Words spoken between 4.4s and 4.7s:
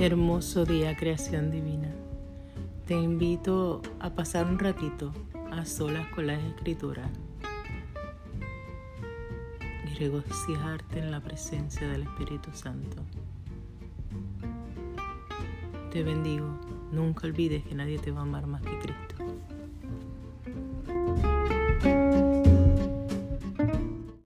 un